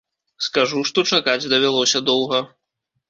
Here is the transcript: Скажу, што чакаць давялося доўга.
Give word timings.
Скажу, 0.45 0.79
што 0.91 1.03
чакаць 1.13 1.49
давялося 1.53 2.05
доўга. 2.11 2.39